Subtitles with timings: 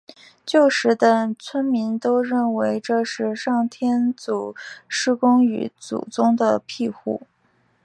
[0.47, 4.55] 旧时的村民都认为这是上天祖
[4.87, 7.21] 师公与祖宗的庇护。